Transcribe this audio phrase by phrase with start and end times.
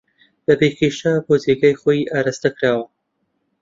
[0.45, 2.85] بەبێ کێشە بۆ جێگای خۆی ئاراستەکراوە